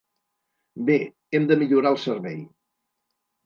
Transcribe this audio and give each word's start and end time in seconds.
Bé, 0.87 0.95
hem 1.39 1.47
de 1.53 1.59
millorar 1.61 1.95
el 1.97 2.03
servei. 2.09 2.43